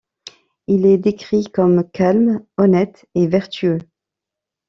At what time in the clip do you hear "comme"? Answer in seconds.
1.43-1.87